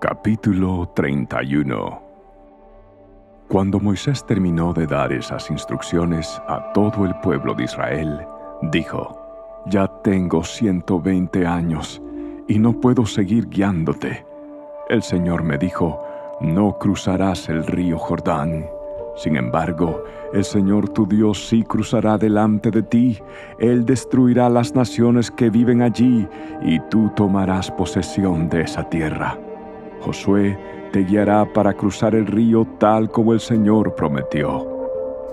Capítulo 0.00 0.88
31 0.94 2.02
Cuando 3.48 3.78
Moisés 3.78 4.24
terminó 4.24 4.72
de 4.72 4.86
dar 4.86 5.12
esas 5.12 5.50
instrucciones 5.50 6.40
a 6.48 6.72
todo 6.72 7.04
el 7.04 7.14
pueblo 7.16 7.52
de 7.52 7.64
Israel, 7.64 8.18
dijo, 8.72 9.20
Ya 9.66 9.86
tengo 10.02 10.42
120 10.42 11.46
años 11.46 12.00
y 12.48 12.58
no 12.58 12.80
puedo 12.80 13.04
seguir 13.04 13.50
guiándote. 13.50 14.24
El 14.88 15.02
Señor 15.02 15.42
me 15.42 15.58
dijo, 15.58 16.02
No 16.40 16.78
cruzarás 16.78 17.50
el 17.50 17.66
río 17.66 17.98
Jordán. 17.98 18.64
Sin 19.16 19.36
embargo, 19.36 20.02
el 20.32 20.44
Señor 20.44 20.88
tu 20.88 21.06
Dios 21.06 21.46
sí 21.46 21.62
cruzará 21.62 22.16
delante 22.16 22.70
de 22.70 22.82
ti, 22.82 23.18
Él 23.58 23.84
destruirá 23.84 24.48
las 24.48 24.74
naciones 24.74 25.30
que 25.30 25.50
viven 25.50 25.82
allí, 25.82 26.26
y 26.62 26.80
tú 26.88 27.12
tomarás 27.14 27.70
posesión 27.70 28.48
de 28.48 28.62
esa 28.62 28.88
tierra. 28.88 29.36
Josué 30.00 30.58
te 30.92 31.04
guiará 31.04 31.44
para 31.52 31.72
cruzar 31.74 32.14
el 32.14 32.26
río 32.26 32.66
tal 32.78 33.10
como 33.10 33.32
el 33.32 33.40
Señor 33.40 33.94
prometió. 33.94 34.66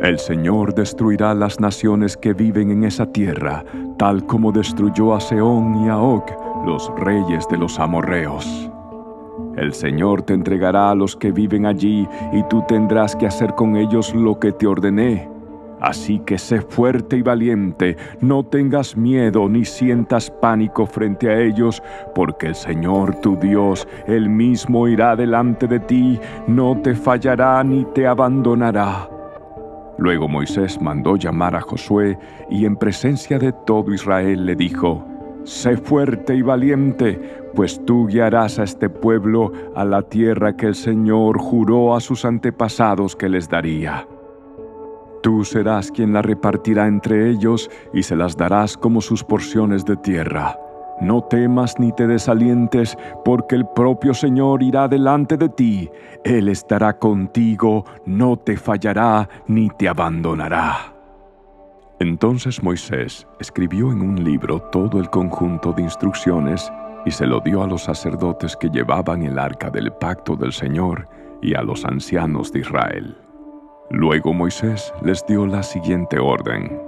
El 0.00 0.18
Señor 0.18 0.74
destruirá 0.74 1.34
las 1.34 1.58
naciones 1.58 2.16
que 2.16 2.32
viven 2.32 2.70
en 2.70 2.84
esa 2.84 3.06
tierra, 3.06 3.64
tal 3.98 4.24
como 4.26 4.52
destruyó 4.52 5.14
a 5.14 5.20
Seón 5.20 5.84
y 5.84 5.88
a 5.88 5.98
Og, 5.98 6.24
los 6.66 6.92
reyes 6.98 7.48
de 7.48 7.58
los 7.58 7.80
amorreos. 7.80 8.70
El 9.56 9.72
Señor 9.74 10.22
te 10.22 10.34
entregará 10.34 10.90
a 10.90 10.94
los 10.94 11.16
que 11.16 11.32
viven 11.32 11.66
allí, 11.66 12.06
y 12.32 12.42
tú 12.44 12.62
tendrás 12.68 13.16
que 13.16 13.26
hacer 13.26 13.54
con 13.56 13.76
ellos 13.76 14.14
lo 14.14 14.38
que 14.38 14.52
te 14.52 14.68
ordené. 14.68 15.28
Así 15.80 16.18
que 16.20 16.38
sé 16.38 16.60
fuerte 16.60 17.16
y 17.16 17.22
valiente, 17.22 17.96
no 18.20 18.44
tengas 18.44 18.96
miedo 18.96 19.48
ni 19.48 19.64
sientas 19.64 20.30
pánico 20.30 20.86
frente 20.86 21.28
a 21.30 21.40
ellos, 21.40 21.82
porque 22.14 22.48
el 22.48 22.54
Señor 22.54 23.14
tu 23.20 23.36
Dios, 23.36 23.86
Él 24.06 24.28
mismo 24.28 24.88
irá 24.88 25.14
delante 25.14 25.66
de 25.66 25.80
ti, 25.80 26.18
no 26.46 26.80
te 26.82 26.94
fallará 26.94 27.62
ni 27.62 27.84
te 27.94 28.06
abandonará. 28.06 29.08
Luego 29.98 30.28
Moisés 30.28 30.80
mandó 30.80 31.16
llamar 31.16 31.56
a 31.56 31.60
Josué 31.60 32.18
y 32.50 32.64
en 32.64 32.76
presencia 32.76 33.38
de 33.38 33.52
todo 33.52 33.92
Israel 33.92 34.46
le 34.46 34.54
dijo, 34.54 35.04
Sé 35.44 35.76
fuerte 35.76 36.34
y 36.34 36.42
valiente, 36.42 37.18
pues 37.54 37.84
tú 37.86 38.06
guiarás 38.06 38.58
a 38.58 38.64
este 38.64 38.90
pueblo 38.90 39.50
a 39.74 39.84
la 39.84 40.02
tierra 40.02 40.56
que 40.56 40.66
el 40.66 40.74
Señor 40.74 41.38
juró 41.38 41.96
a 41.96 42.00
sus 42.00 42.24
antepasados 42.24 43.16
que 43.16 43.28
les 43.28 43.48
daría. 43.48 44.06
Tú 45.22 45.44
serás 45.44 45.90
quien 45.90 46.12
la 46.12 46.22
repartirá 46.22 46.86
entre 46.86 47.30
ellos 47.30 47.70
y 47.92 48.02
se 48.02 48.16
las 48.16 48.36
darás 48.36 48.76
como 48.76 49.00
sus 49.00 49.24
porciones 49.24 49.84
de 49.84 49.96
tierra. 49.96 50.56
No 51.00 51.22
temas 51.22 51.78
ni 51.78 51.92
te 51.92 52.06
desalientes, 52.06 52.96
porque 53.24 53.54
el 53.54 53.66
propio 53.66 54.14
Señor 54.14 54.62
irá 54.62 54.88
delante 54.88 55.36
de 55.36 55.48
ti. 55.48 55.90
Él 56.24 56.48
estará 56.48 56.98
contigo, 56.98 57.84
no 58.04 58.36
te 58.36 58.56
fallará 58.56 59.28
ni 59.46 59.68
te 59.70 59.88
abandonará. 59.88 60.94
Entonces 62.00 62.62
Moisés 62.62 63.26
escribió 63.40 63.92
en 63.92 64.02
un 64.02 64.22
libro 64.22 64.60
todo 64.70 65.00
el 65.00 65.10
conjunto 65.10 65.72
de 65.72 65.82
instrucciones 65.82 66.72
y 67.04 67.10
se 67.10 67.26
lo 67.26 67.40
dio 67.40 67.62
a 67.62 67.66
los 67.66 67.84
sacerdotes 67.84 68.56
que 68.56 68.68
llevaban 68.68 69.22
el 69.22 69.38
arca 69.38 69.70
del 69.70 69.92
pacto 69.92 70.36
del 70.36 70.52
Señor 70.52 71.08
y 71.40 71.54
a 71.54 71.62
los 71.62 71.84
ancianos 71.84 72.52
de 72.52 72.60
Israel. 72.60 73.27
Luego 73.90 74.34
Moisés 74.34 74.92
les 75.02 75.24
dio 75.24 75.46
la 75.46 75.62
siguiente 75.62 76.18
orden. 76.18 76.78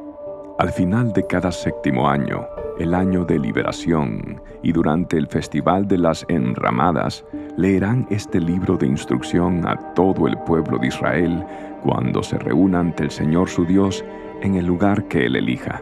Al 0.59 0.71
final 0.71 1.15
de 1.15 1.27
cada 1.27 1.51
séptimo 1.51 2.07
año, 2.07 2.47
el 2.79 2.93
año 2.93 3.25
de 3.25 3.39
liberación, 3.39 4.43
y 4.63 4.73
durante 4.73 5.17
el 5.17 5.27
festival 5.27 5.89
de 5.89 5.97
las 5.97 6.27
enramadas, 6.29 7.25
leerán 7.57 8.07
este 8.11 8.39
libro 8.39 8.77
de 8.77 8.87
instrucción 8.87 9.67
a 9.67 9.77
todo 9.95 10.29
el 10.29 10.37
pueblo 10.41 10.77
de 10.77 10.89
Israel 10.89 11.43
cuando 11.83 12.23
se 12.23 12.39
reúna 12.39 12.81
ante 12.81 13.05
el 13.05 13.11
Señor 13.11 13.49
su 13.49 13.65
Dios 13.65 14.05
en 14.43 14.57
el 14.57 14.67
lugar 14.67 15.09
que 15.09 15.25
Él 15.25 15.37
elija. 15.37 15.81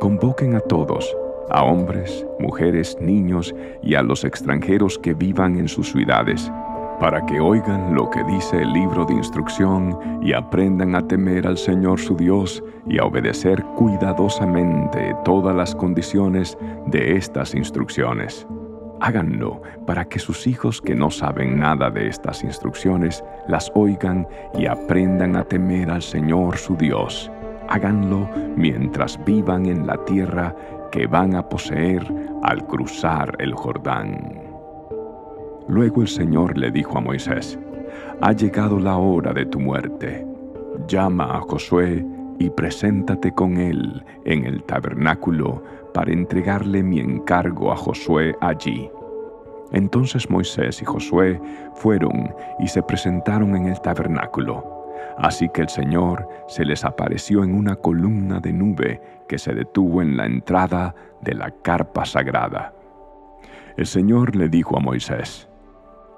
Convoquen 0.00 0.54
a 0.54 0.60
todos, 0.60 1.14
a 1.50 1.62
hombres, 1.62 2.26
mujeres, 2.38 2.96
niños 3.02 3.54
y 3.82 3.96
a 3.96 4.02
los 4.02 4.24
extranjeros 4.24 4.98
que 4.98 5.12
vivan 5.12 5.58
en 5.58 5.68
sus 5.68 5.92
ciudades 5.92 6.50
para 7.00 7.24
que 7.26 7.40
oigan 7.40 7.94
lo 7.94 8.10
que 8.10 8.24
dice 8.24 8.62
el 8.62 8.72
libro 8.72 9.04
de 9.04 9.14
instrucción 9.14 9.98
y 10.22 10.32
aprendan 10.32 10.94
a 10.94 11.06
temer 11.06 11.46
al 11.46 11.56
Señor 11.56 12.00
su 12.00 12.16
Dios 12.16 12.62
y 12.86 12.98
a 12.98 13.04
obedecer 13.04 13.62
cuidadosamente 13.76 15.14
todas 15.24 15.54
las 15.54 15.74
condiciones 15.74 16.58
de 16.86 17.16
estas 17.16 17.54
instrucciones. 17.54 18.46
Háganlo 19.00 19.62
para 19.86 20.06
que 20.06 20.18
sus 20.18 20.46
hijos 20.48 20.80
que 20.80 20.96
no 20.96 21.10
saben 21.10 21.60
nada 21.60 21.88
de 21.90 22.08
estas 22.08 22.42
instrucciones 22.42 23.24
las 23.46 23.70
oigan 23.74 24.26
y 24.54 24.66
aprendan 24.66 25.36
a 25.36 25.44
temer 25.44 25.90
al 25.90 26.02
Señor 26.02 26.56
su 26.56 26.76
Dios. 26.76 27.30
Háganlo 27.68 28.28
mientras 28.56 29.22
vivan 29.24 29.66
en 29.66 29.86
la 29.86 30.04
tierra 30.04 30.54
que 30.90 31.06
van 31.06 31.36
a 31.36 31.48
poseer 31.48 32.02
al 32.42 32.66
cruzar 32.66 33.36
el 33.38 33.54
Jordán. 33.54 34.47
Luego 35.68 36.00
el 36.00 36.08
Señor 36.08 36.56
le 36.56 36.70
dijo 36.70 36.96
a 36.96 37.00
Moisés, 37.00 37.58
Ha 38.20 38.32
llegado 38.32 38.80
la 38.80 38.96
hora 38.96 39.32
de 39.32 39.44
tu 39.46 39.60
muerte. 39.60 40.26
Llama 40.86 41.36
a 41.36 41.40
Josué 41.40 42.04
y 42.38 42.50
preséntate 42.50 43.32
con 43.32 43.58
él 43.58 44.02
en 44.24 44.46
el 44.46 44.62
tabernáculo 44.62 45.62
para 45.92 46.12
entregarle 46.12 46.82
mi 46.82 47.00
encargo 47.00 47.70
a 47.70 47.76
Josué 47.76 48.34
allí. 48.40 48.90
Entonces 49.72 50.30
Moisés 50.30 50.80
y 50.80 50.84
Josué 50.84 51.40
fueron 51.74 52.34
y 52.58 52.68
se 52.68 52.82
presentaron 52.82 53.54
en 53.54 53.66
el 53.66 53.80
tabernáculo. 53.80 54.64
Así 55.18 55.48
que 55.50 55.62
el 55.62 55.68
Señor 55.68 56.28
se 56.46 56.64
les 56.64 56.84
apareció 56.84 57.44
en 57.44 57.54
una 57.54 57.76
columna 57.76 58.40
de 58.40 58.52
nube 58.52 59.02
que 59.28 59.38
se 59.38 59.52
detuvo 59.52 60.00
en 60.00 60.16
la 60.16 60.26
entrada 60.26 60.94
de 61.20 61.34
la 61.34 61.50
carpa 61.50 62.04
sagrada. 62.06 62.72
El 63.76 63.86
Señor 63.86 64.34
le 64.34 64.48
dijo 64.48 64.76
a 64.76 64.80
Moisés, 64.80 65.47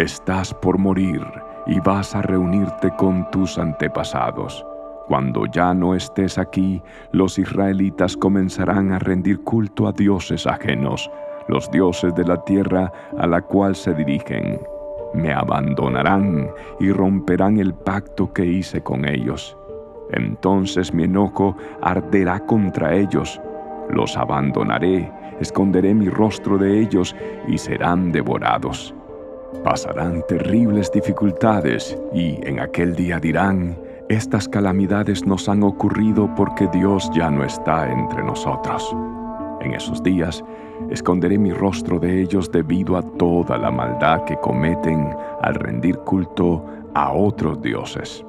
Estás 0.01 0.55
por 0.55 0.79
morir 0.79 1.21
y 1.67 1.79
vas 1.81 2.17
a 2.17 2.23
reunirte 2.23 2.91
con 2.97 3.31
tus 3.31 3.59
antepasados. 3.59 4.65
Cuando 5.09 5.45
ya 5.45 5.75
no 5.75 5.95
estés 5.95 6.39
aquí, 6.39 6.83
los 7.13 7.39
israelitas 7.39 8.17
comenzarán 8.17 8.93
a 8.93 8.99
rendir 8.99 9.45
culto 9.45 9.87
a 9.87 9.93
dioses 9.93 10.47
ajenos, 10.47 11.11
los 11.49 11.71
dioses 11.71 12.15
de 12.15 12.25
la 12.25 12.43
tierra 12.45 12.91
a 13.19 13.27
la 13.27 13.43
cual 13.43 13.77
se 13.77 13.93
dirigen. 13.93 14.59
Me 15.13 15.35
abandonarán 15.35 16.49
y 16.79 16.93
romperán 16.93 17.59
el 17.59 17.75
pacto 17.75 18.33
que 18.33 18.47
hice 18.47 18.83
con 18.83 19.07
ellos. 19.07 19.55
Entonces 20.13 20.95
mi 20.95 21.05
enojo 21.05 21.59
arderá 21.83 22.41
contra 22.47 22.95
ellos. 22.95 23.39
Los 23.91 24.17
abandonaré, 24.17 25.13
esconderé 25.41 25.93
mi 25.93 26.09
rostro 26.09 26.57
de 26.57 26.81
ellos 26.81 27.15
y 27.47 27.59
serán 27.59 28.13
devorados. 28.13 28.95
Pasarán 29.65 30.23
terribles 30.27 30.91
dificultades 30.91 31.99
y 32.15 32.39
en 32.49 32.61
aquel 32.61 32.95
día 32.95 33.19
dirán, 33.19 33.77
estas 34.09 34.49
calamidades 34.49 35.27
nos 35.27 35.49
han 35.51 35.63
ocurrido 35.63 36.35
porque 36.35 36.67
Dios 36.73 37.11
ya 37.13 37.31
no 37.31 37.45
está 37.45 37.93
entre 37.93 38.23
nosotros. 38.23 38.97
En 39.61 39.75
esos 39.75 40.03
días 40.03 40.43
esconderé 40.89 41.37
mi 41.37 41.53
rostro 41.53 41.99
de 41.99 42.23
ellos 42.23 42.51
debido 42.51 42.97
a 42.97 43.03
toda 43.03 43.59
la 43.59 43.71
maldad 43.71 44.25
que 44.25 44.37
cometen 44.39 45.15
al 45.43 45.55
rendir 45.57 45.99
culto 45.99 46.65
a 46.95 47.13
otros 47.13 47.61
dioses. 47.61 48.25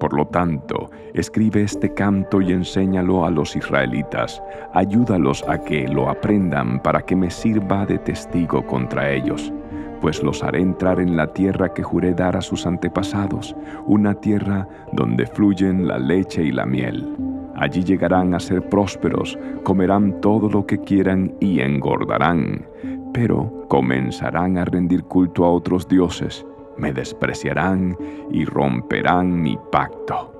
Por 0.00 0.14
lo 0.14 0.26
tanto, 0.26 0.90
escribe 1.14 1.62
este 1.62 1.94
canto 1.94 2.40
y 2.40 2.52
enséñalo 2.52 3.24
a 3.24 3.30
los 3.30 3.54
israelitas. 3.54 4.42
Ayúdalos 4.74 5.44
a 5.48 5.58
que 5.58 5.86
lo 5.86 6.10
aprendan 6.10 6.82
para 6.82 7.02
que 7.02 7.14
me 7.14 7.30
sirva 7.30 7.86
de 7.86 7.98
testigo 7.98 8.66
contra 8.66 9.10
ellos 9.12 9.52
pues 10.00 10.22
los 10.22 10.42
haré 10.42 10.60
entrar 10.60 11.00
en 11.00 11.16
la 11.16 11.32
tierra 11.32 11.72
que 11.72 11.82
juré 11.82 12.14
dar 12.14 12.36
a 12.36 12.42
sus 12.42 12.66
antepasados, 12.66 13.54
una 13.86 14.14
tierra 14.14 14.68
donde 14.92 15.26
fluyen 15.26 15.86
la 15.86 15.98
leche 15.98 16.42
y 16.42 16.52
la 16.52 16.66
miel. 16.66 17.16
Allí 17.54 17.82
llegarán 17.82 18.34
a 18.34 18.40
ser 18.40 18.68
prósperos, 18.68 19.38
comerán 19.62 20.20
todo 20.20 20.48
lo 20.48 20.66
que 20.66 20.78
quieran 20.78 21.34
y 21.40 21.60
engordarán, 21.60 22.66
pero 23.12 23.64
comenzarán 23.68 24.58
a 24.58 24.64
rendir 24.64 25.04
culto 25.04 25.44
a 25.44 25.50
otros 25.50 25.88
dioses, 25.88 26.44
me 26.76 26.92
despreciarán 26.92 27.96
y 28.30 28.44
romperán 28.44 29.40
mi 29.40 29.58
pacto. 29.72 30.32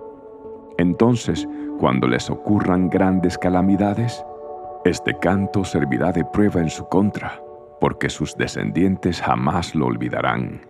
Entonces, 0.77 1.49
cuando 1.79 2.07
les 2.07 2.29
ocurran 2.29 2.91
grandes 2.91 3.39
calamidades, 3.39 4.23
este 4.85 5.19
canto 5.19 5.65
servirá 5.65 6.13
de 6.13 6.25
prueba 6.27 6.61
en 6.61 6.69
su 6.69 6.87
contra 6.87 7.46
porque 7.87 8.11
sus 8.11 8.37
descendientes 8.37 9.23
jamás 9.23 9.77
lo 9.77 9.87
olvidarán. 9.87 10.61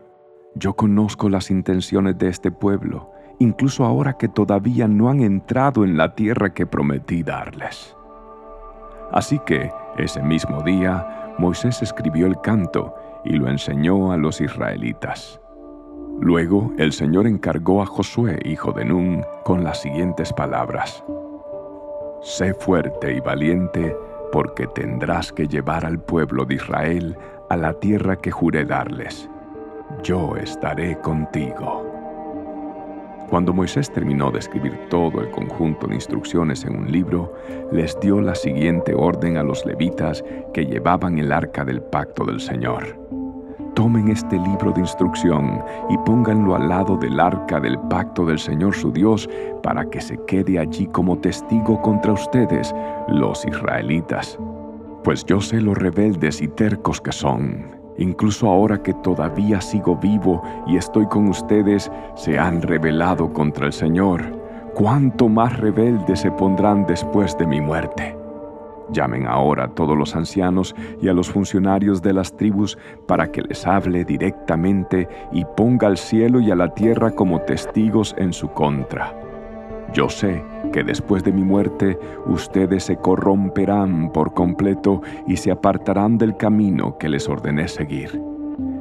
Yo 0.55 0.75
conozco 0.75 1.31
las 1.31 1.51
intenciones 1.51 2.19
de 2.19 2.29
este 2.29 2.53
pueblo, 2.53 3.11
incluso 3.39 3.87
ahora 3.87 4.19
que 4.19 4.29
todavía 4.29 4.87
no 4.87 5.09
han 5.09 5.23
entrado 5.23 5.83
en 5.85 5.97
la 5.97 6.15
tierra 6.15 6.53
que 6.53 6.67
prometí 6.67 7.23
darles. 7.23 7.97
Así 9.13 9.39
que, 9.47 9.71
ese 9.97 10.21
mismo 10.21 10.61
día, 10.61 11.33
Moisés 11.39 11.81
escribió 11.81 12.27
el 12.27 12.39
canto 12.43 12.95
y 13.25 13.39
lo 13.39 13.49
enseñó 13.49 14.13
a 14.13 14.19
los 14.19 14.43
israelitas. 14.43 15.41
Luego 16.21 16.75
el 16.77 16.93
Señor 16.93 17.27
encargó 17.27 17.81
a 17.81 17.87
Josué, 17.87 18.41
hijo 18.45 18.73
de 18.73 18.85
Nun, 18.85 19.25
con 19.43 19.65
las 19.65 19.81
siguientes 19.81 20.35
palabras. 20.35 21.03
Sé 22.21 22.53
fuerte 22.53 23.15
y 23.15 23.21
valiente, 23.21 23.97
porque 24.37 24.67
tendrás 24.67 25.33
que 25.33 25.49
llevar 25.49 25.87
al 25.87 25.99
pueblo 25.99 26.45
de 26.45 26.57
Israel 26.57 27.17
a 27.49 27.57
la 27.57 27.73
tierra 27.73 28.17
que 28.17 28.31
juré 28.31 28.67
darles. 28.67 29.31
Yo 30.03 30.37
estaré 30.37 30.99
contigo. 31.01 31.83
Cuando 33.31 33.55
Moisés 33.55 33.91
terminó 33.91 34.31
de 34.31 34.41
escribir 34.41 34.79
todo 34.91 35.23
el 35.23 35.31
conjunto 35.31 35.87
de 35.87 35.95
instrucciones 35.95 36.67
en 36.67 36.77
un 36.77 36.93
libro, 36.93 37.33
les 37.73 37.99
dio 38.01 38.21
la 38.21 38.35
siguiente 38.35 38.93
orden 38.95 39.39
a 39.39 39.43
los 39.43 39.65
levitas 39.65 40.23
que 40.53 40.67
llevaban 40.67 41.19
el 41.19 41.33
arca 41.33 41.65
del 41.65 41.81
pacto 41.81 42.27
del 42.27 42.39
Señor 42.39 43.06
tomen 43.77 44.09
este 44.09 44.39
libro 44.39 44.73
de 44.73 44.81
instrucción 44.81 45.63
y 45.91 45.99
pónganlo 45.99 46.57
al 46.57 46.69
lado 46.71 46.97
del 46.97 47.21
arca 47.21 47.61
del 47.61 47.79
pacto 47.91 48.25
del 48.25 48.39
Señor 48.39 48.75
su 48.75 48.91
Dios, 48.91 49.29
para 49.63 49.85
que 49.91 50.01
se 50.01 50.17
quede 50.27 50.59
allí 50.59 50.87
como 50.87 51.19
testigo 51.19 51.81
contra 51.83 52.15
ustedes, 52.15 52.75
los 53.09 53.45
israelitas. 53.45 54.39
Pues 55.05 55.25
yo 55.27 55.43
sé 55.43 55.61
los 55.61 55.77
rebeldes 55.77 56.41
y 56.41 56.49
tercos 56.49 57.03
que 57.03 57.13
son. 57.13 57.77
Incluso 57.99 58.49
ahora 58.49 58.83
que 58.83 58.95
todavía 58.95 59.61
sigo 59.61 59.95
vivo 59.97 60.43
y 60.67 60.79
estoy 60.79 61.07
con 61.07 61.29
ustedes, 61.29 61.93
se 62.15 62.39
han 62.39 62.63
rebelado 62.63 63.31
contra 63.31 63.67
el 63.67 63.75
Señor. 63.75 64.23
¿Cuánto 64.75 65.29
más 65.29 65.55
rebeldes 65.59 66.21
se 66.21 66.31
pondrán 66.31 66.87
después 66.87 67.37
de 67.37 67.47
mi 67.47 67.61
muerte? 67.61 68.26
Llamen 68.93 69.27
ahora 69.27 69.65
a 69.65 69.69
todos 69.69 69.97
los 69.97 70.15
ancianos 70.15 70.75
y 71.01 71.09
a 71.09 71.13
los 71.13 71.29
funcionarios 71.29 72.03
de 72.03 72.13
las 72.13 72.37
tribus 72.37 72.79
para 73.07 73.33
que 73.33 73.43
les 73.43 73.67
hable 73.67 74.05
directamente 74.05 75.09
y 75.33 75.45
ponga 75.57 75.89
al 75.89 75.97
cielo 75.97 76.41
y 76.41 76.51
a 76.51 76.57
la 76.57 76.73
tierra 76.73 77.11
como 77.11 77.41
testigos 77.41 78.15
en 78.19 78.33
su 78.33 78.49
contra. 78.49 79.15
Yo 79.93 80.09
sé 80.09 80.43
que 80.73 80.85
después 80.85 81.25
de 81.25 81.33
mi 81.33 81.43
muerte 81.43 81.99
ustedes 82.27 82.85
se 82.85 82.97
corromperán 82.97 84.13
por 84.13 84.35
completo 84.35 85.01
y 85.27 85.37
se 85.37 85.51
apartarán 85.51 86.19
del 86.19 86.37
camino 86.37 86.97
que 86.99 87.09
les 87.09 87.29
ordené 87.29 87.69
seguir. 87.69 88.21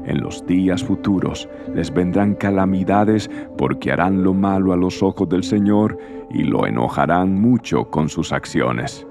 En 0.06 0.22
los 0.22 0.46
días 0.46 0.84
futuros 0.84 1.50
les 1.74 1.92
vendrán 1.92 2.36
calamidades 2.36 3.30
porque 3.58 3.92
harán 3.92 4.24
lo 4.24 4.34
malo 4.34 4.72
a 4.72 4.78
los 4.78 5.02
ojos 5.02 5.28
del 5.30 5.44
Señor 5.44 5.98
y 6.30 6.44
lo 6.44 6.68
enojarán 6.68 7.40
mucho 7.40 7.86
con 7.86 8.10
sus 8.10 8.32
acciones. 8.32 9.08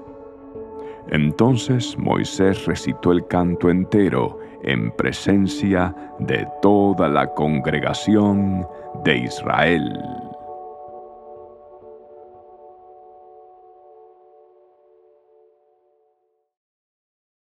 Entonces 1.09 1.97
Moisés 1.97 2.65
recitó 2.65 3.11
el 3.11 3.25
canto 3.27 3.69
entero 3.69 4.39
en 4.63 4.91
presencia 4.91 5.95
de 6.19 6.47
toda 6.61 7.07
la 7.07 7.27
congregación 7.33 8.67
de 9.03 9.17
Israel. 9.17 10.24